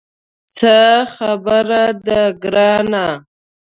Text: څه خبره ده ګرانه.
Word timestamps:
څه 0.55 0.75
خبره 1.15 1.83
ده 2.05 2.21
ګرانه. 2.43 3.07